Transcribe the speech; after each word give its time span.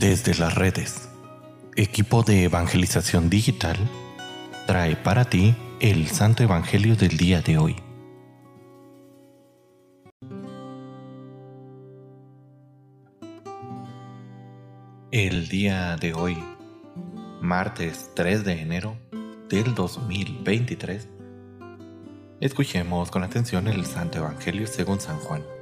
Desde 0.00 0.34
las 0.34 0.54
redes, 0.54 1.10
equipo 1.76 2.22
de 2.22 2.44
evangelización 2.44 3.28
digital 3.28 3.76
trae 4.66 4.96
para 4.96 5.26
ti 5.26 5.54
el 5.78 6.08
Santo 6.08 6.42
Evangelio 6.42 6.96
del 6.96 7.18
día 7.18 7.42
de 7.42 7.58
hoy. 7.58 7.76
El 15.10 15.48
día 15.48 15.98
de 15.98 16.14
hoy, 16.14 16.42
martes 17.42 18.10
3 18.16 18.42
de 18.42 18.62
enero 18.62 18.96
del 19.50 19.74
2023, 19.74 21.08
escuchemos 22.40 23.10
con 23.10 23.22
atención 23.22 23.68
el 23.68 23.84
Santo 23.84 24.16
Evangelio 24.16 24.66
según 24.66 24.98
San 24.98 25.18
Juan. 25.18 25.59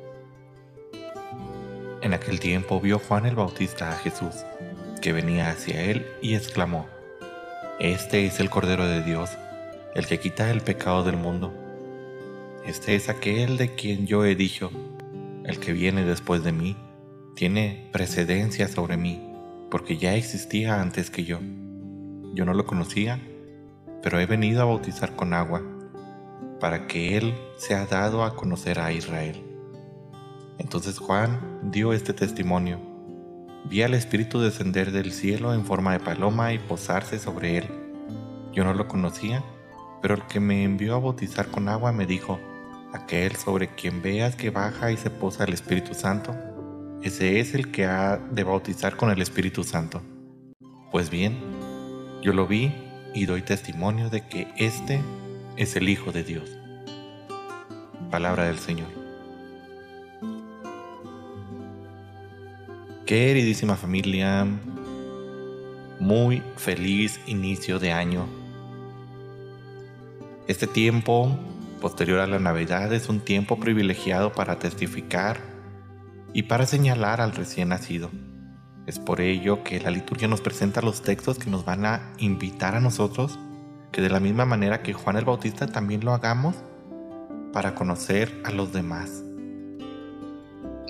En 2.09 2.15
aquel 2.15 2.41
tiempo 2.41 2.81
vio 2.81 2.99
Juan 2.99 3.27
el 3.27 3.35
Bautista 3.35 3.93
a 3.93 3.97
Jesús, 3.97 4.35
que 5.03 5.13
venía 5.13 5.51
hacia 5.51 5.83
él, 5.83 6.07
y 6.23 6.37
exclamó, 6.37 6.89
Este 7.81 8.25
es 8.25 8.41
el 8.41 8.49
Cordero 8.49 8.87
de 8.87 9.03
Dios, 9.03 9.29
el 9.95 10.07
que 10.07 10.19
quita 10.19 10.51
el 10.51 10.63
pecado 10.63 11.05
del 11.05 11.19
mundo. 11.19 11.53
Este 12.65 12.95
es 12.95 13.11
aquel 13.11 13.59
de 13.59 13.75
quien 13.75 14.07
yo 14.07 14.25
he 14.25 14.35
dicho, 14.35 14.71
el 15.45 15.61
que 15.61 15.75
viene 15.75 16.03
después 16.03 16.43
de 16.43 16.53
mí, 16.53 16.79
tiene 17.37 17.91
precedencia 17.93 18.69
sobre 18.69 18.97
mí, 18.97 19.31
porque 19.71 19.99
ya 19.99 20.15
existía 20.15 20.81
antes 20.81 21.11
que 21.11 21.25
yo. 21.25 21.41
Yo 22.33 22.47
no 22.47 22.55
lo 22.55 22.65
conocía, 22.65 23.21
pero 24.03 24.19
he 24.19 24.25
venido 24.25 24.63
a 24.63 24.65
bautizar 24.65 25.15
con 25.15 25.35
agua, 25.35 25.63
para 26.59 26.87
que 26.87 27.19
Él 27.19 27.35
sea 27.59 27.85
dado 27.85 28.25
a 28.25 28.35
conocer 28.35 28.81
a 28.81 28.93
Israel. 28.93 29.48
Entonces 30.59 30.99
Juan 30.99 31.71
dio 31.71 31.93
este 31.93 32.13
testimonio. 32.13 32.81
Vi 33.65 33.83
al 33.83 33.95
Espíritu 33.95 34.41
descender 34.41 34.93
del 34.93 35.13
cielo 35.13 35.55
en 35.55 35.65
forma 35.65 35.93
de 35.93 36.01
paloma 36.01 36.53
y 36.53 36.59
posarse 36.59 37.19
sobre 37.19 37.59
él. 37.59 37.65
Yo 38.53 38.65
no 38.65 38.75
lo 38.75 38.89
conocía, 38.89 39.45
pero 40.03 40.15
el 40.15 40.23
que 40.27 40.41
me 40.41 40.65
envió 40.65 40.95
a 40.95 41.01
bautizar 41.01 41.49
con 41.49 41.69
agua 41.69 41.93
me 41.93 42.07
dijo, 42.07 42.39
aquel 42.93 43.37
sobre 43.37 43.69
quien 43.69 44.03
veas 44.03 44.37
que 44.37 44.51
baja 44.51 44.91
y 44.91 44.97
se 44.97 45.11
posa 45.11 45.45
el 45.45 45.53
Espíritu 45.53 45.95
Santo, 45.95 46.35
ese 47.03 47.41
es 47.41 47.55
el 47.55 47.71
que 47.71 47.87
ha 47.87 48.17
de 48.17 48.45
bautizar 48.45 48.97
con 48.97 49.11
el 49.11 49.23
Espíritu 49.23 49.63
Santo. 49.63 50.03
Pues 50.91 51.11
bien, 51.11 51.39
yo 52.23 52.33
lo 52.33 52.47
vi 52.47 52.73
y 53.15 53.27
doy 53.27 53.43
testimonio 53.43 54.11
de 54.11 54.27
que 54.27 54.49
este 54.57 55.01
es 55.57 55.77
el 55.77 55.89
Hijo 55.89 56.13
de 56.13 56.25
Dios. 56.25 56.59
Palabra 58.11 58.45
del 58.45 58.59
Señor. 58.59 59.08
Queridísima 63.09 63.75
familia, 63.75 64.47
muy 65.99 66.43
feliz 66.59 67.19
inicio 67.27 67.79
de 67.79 67.91
año. 67.91 68.27
Este 70.47 70.67
tiempo, 70.67 71.35
posterior 71.81 72.21
a 72.21 72.27
la 72.27 72.39
Navidad, 72.39 72.93
es 72.93 73.09
un 73.09 73.21
tiempo 73.21 73.59
privilegiado 73.59 74.33
para 74.33 74.59
testificar 74.59 75.41
y 76.35 76.43
para 76.43 76.67
señalar 76.67 77.23
al 77.23 77.33
recién 77.33 77.71
nacido. 77.71 78.11
Es 78.87 78.99
por 78.99 79.23
ello 79.23 79.65
que 79.65 79.81
la 79.81 79.91
liturgia 79.91 80.29
nos 80.29 80.43
presenta 80.43 80.83
los 80.83 81.01
textos 81.01 81.39
que 81.39 81.49
nos 81.49 81.65
van 81.65 81.87
a 81.87 82.13
invitar 82.19 82.75
a 82.75 82.81
nosotros, 82.81 83.39
que 83.91 84.03
de 84.03 84.11
la 84.11 84.21
misma 84.21 84.45
manera 84.45 84.83
que 84.83 84.93
Juan 84.93 85.17
el 85.17 85.25
Bautista 85.25 85.67
también 85.67 86.05
lo 86.05 86.13
hagamos 86.13 86.57
para 87.55 87.75
conocer 87.75 88.43
a 88.45 88.51
los 88.51 88.75
demás, 88.75 89.25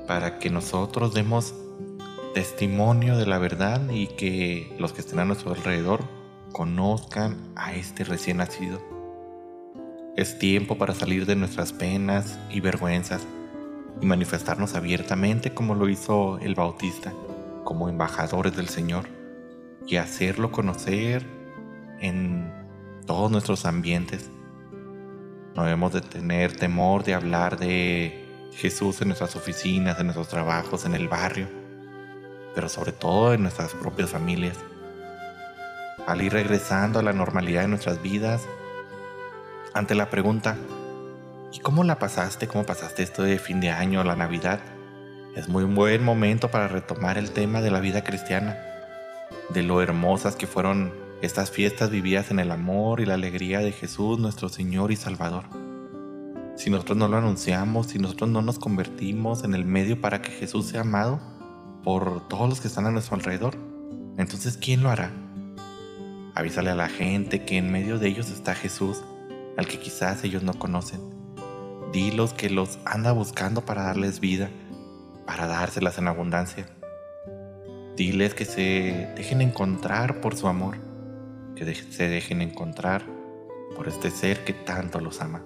para 0.09 0.41
que 0.41 0.51
nosotros 0.51 1.15
demos 1.15 1.55
testimonio 2.39 3.17
de 3.17 3.27
la 3.27 3.39
verdad 3.39 3.91
y 3.91 4.07
que 4.07 4.73
los 4.79 4.93
que 4.93 5.01
estén 5.01 5.19
a 5.19 5.25
nuestro 5.25 5.51
alrededor 5.51 6.05
conozcan 6.53 7.37
a 7.57 7.75
este 7.75 8.05
recién 8.05 8.37
nacido. 8.37 8.81
Es 10.17 10.39
tiempo 10.39 10.79
para 10.79 10.95
salir 10.95 11.27
de 11.27 11.35
nuestras 11.35 11.73
penas 11.73 12.39
y 12.49 12.61
vergüenzas 12.61 13.27
y 14.01 14.07
manifestarnos 14.07 14.77
abiertamente 14.77 15.53
como 15.53 15.75
lo 15.75 15.89
hizo 15.89 16.39
el 16.39 16.55
Bautista, 16.55 17.13
como 17.65 17.89
embajadores 17.89 18.55
del 18.55 18.69
Señor, 18.69 19.09
y 19.85 19.97
hacerlo 19.97 20.53
conocer 20.53 21.27
en 21.99 22.53
todos 23.05 23.33
nuestros 23.33 23.65
ambientes. 23.65 24.31
No 25.57 25.65
debemos 25.65 25.93
de 25.93 26.03
tener 26.03 26.57
temor 26.57 27.03
de 27.03 27.15
hablar 27.15 27.59
de 27.59 28.49
Jesús 28.53 29.01
en 29.01 29.09
nuestras 29.09 29.35
oficinas, 29.35 29.99
en 29.99 30.07
nuestros 30.07 30.29
trabajos, 30.29 30.85
en 30.85 30.95
el 30.95 31.09
barrio 31.09 31.58
pero 32.55 32.69
sobre 32.69 32.93
todo 32.93 33.35
en 33.35 33.43
nuestras 33.43 33.75
propias 33.75 34.11
familias. 34.11 34.57
Al 36.07 36.23
ir 36.23 36.33
regresando 36.33 36.99
a 36.99 37.03
la 37.03 37.13
normalidad 37.13 37.63
de 37.63 37.69
nuestras 37.69 38.03
vidas, 38.03 38.47
ante 39.75 39.95
la 39.95 40.11
pregunta, 40.11 40.57
¿y 41.53 41.61
cómo 41.61 41.85
la 41.85 41.99
pasaste? 41.99 42.49
¿Cómo 42.49 42.65
pasaste 42.65 43.03
esto 43.03 43.23
de 43.23 43.39
fin 43.39 43.61
de 43.61 43.71
año, 43.71 44.03
la 44.05 44.17
Navidad? 44.17 44.61
Es 45.37 45.49
muy 45.49 45.65
buen 45.65 46.05
momento 46.05 46.51
para 46.51 46.69
retomar 46.69 47.19
el 47.19 47.31
tema 47.31 47.61
de 47.61 47.71
la 47.71 47.81
vida 47.81 48.03
cristiana, 48.03 48.59
de 49.51 49.63
lo 49.63 49.83
hermosas 49.83 50.35
que 50.35 50.47
fueron 50.47 50.93
estas 51.21 51.51
fiestas 51.51 51.91
vividas 51.91 52.31
en 52.31 52.39
el 52.39 52.51
amor 52.51 53.01
y 53.01 53.07
la 53.07 53.15
alegría 53.15 53.61
de 53.61 53.73
Jesús, 53.73 54.19
nuestro 54.19 54.49
Señor 54.49 54.93
y 54.93 54.97
Salvador. 54.97 55.45
Si 56.57 56.71
nosotros 56.71 56.99
no 56.99 57.07
lo 57.07 57.19
anunciamos, 57.19 57.89
si 57.89 57.99
nosotros 57.99 58.31
no 58.31 58.43
nos 58.43 58.59
convertimos 58.59 59.45
en 59.45 59.55
el 59.55 59.65
medio 59.65 60.01
para 60.01 60.23
que 60.23 60.31
Jesús 60.31 60.67
sea 60.67 60.81
amado, 60.81 61.21
por 61.89 62.29
todos 62.29 62.47
los 62.51 62.61
que 62.61 62.69
están 62.69 62.85
a 62.85 62.91
nuestro 62.91 63.17
alrededor. 63.17 63.57
Entonces, 64.19 64.59
¿quién 64.59 64.83
lo 64.83 64.91
hará? 64.91 65.11
Avísale 66.35 66.69
a 66.69 66.75
la 66.75 66.91
gente 66.91 67.47
que 67.47 67.57
en 67.57 67.73
medio 67.73 67.99
de 67.99 68.09
ellos 68.09 68.29
está 68.29 68.55
Jesús, 68.55 69.03
al 69.57 69.67
que 69.67 69.79
quizás 69.79 70.23
ellos 70.23 70.43
no 70.43 70.53
conocen. 70.53 71.01
Dilos 71.91 72.35
que 72.35 72.51
los 72.51 72.79
anda 72.85 73.13
buscando 73.13 73.63
para 73.63 73.85
darles 73.85 74.21
vida, 74.21 74.51
para 75.25 75.47
dárselas 75.47 75.97
en 75.97 76.09
abundancia. 76.09 76.67
Diles 77.97 78.35
que 78.35 78.45
se 78.45 79.11
dejen 79.17 79.41
encontrar 79.41 80.21
por 80.21 80.37
su 80.37 80.47
amor, 80.47 80.77
que 81.57 81.75
se 81.75 82.07
dejen 82.07 82.43
encontrar 82.43 83.07
por 83.75 83.89
este 83.89 84.11
ser 84.11 84.45
que 84.45 84.53
tanto 84.53 85.01
los 85.01 85.23
ama. 85.23 85.43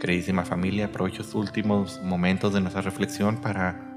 Queridísima 0.00 0.44
familia, 0.44 0.86
aprovecho 0.86 1.22
estos 1.22 1.36
últimos 1.36 2.02
momentos 2.02 2.52
de 2.54 2.60
nuestra 2.60 2.82
reflexión 2.82 3.36
para 3.36 3.87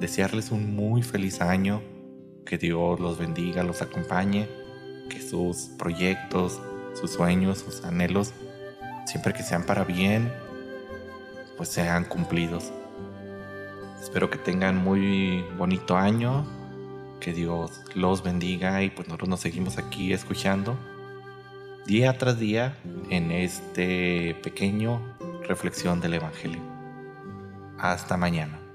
desearles 0.00 0.50
un 0.50 0.74
muy 0.74 1.02
feliz 1.02 1.40
año, 1.40 1.82
que 2.44 2.58
Dios 2.58 3.00
los 3.00 3.18
bendiga, 3.18 3.62
los 3.62 3.82
acompañe, 3.82 4.48
que 5.08 5.20
sus 5.20 5.70
proyectos, 5.78 6.60
sus 6.94 7.12
sueños, 7.12 7.58
sus 7.58 7.84
anhelos, 7.84 8.32
siempre 9.06 9.32
que 9.32 9.42
sean 9.42 9.64
para 9.64 9.84
bien, 9.84 10.32
pues 11.56 11.68
sean 11.68 12.04
cumplidos. 12.04 12.72
Espero 14.00 14.30
que 14.30 14.38
tengan 14.38 14.76
muy 14.76 15.44
bonito 15.58 15.96
año, 15.96 16.46
que 17.20 17.32
Dios 17.32 17.80
los 17.94 18.22
bendiga 18.22 18.82
y 18.82 18.90
pues 18.90 19.08
nosotros 19.08 19.28
nos 19.28 19.40
seguimos 19.40 19.78
aquí 19.78 20.12
escuchando 20.12 20.76
día 21.86 22.18
tras 22.18 22.38
día 22.38 22.76
en 23.10 23.30
este 23.30 24.34
pequeño 24.42 25.00
reflexión 25.46 26.00
del 26.00 26.14
Evangelio. 26.14 26.60
Hasta 27.78 28.16
mañana. 28.16 28.65